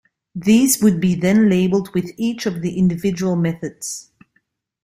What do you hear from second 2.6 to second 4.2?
the individual methods.